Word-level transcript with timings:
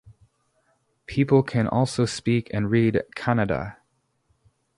People 1.05 1.43
can 1.43 1.67
also 1.67 2.07
speak 2.07 2.49
and 2.51 2.71
read 2.71 3.03
Kannada. 3.15 3.77